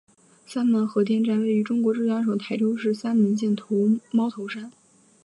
[0.47, 3.55] 三门核电站位于中国浙江省台州市三门县
[4.11, 4.71] 猫头山。